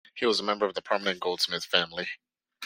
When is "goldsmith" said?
1.19-1.63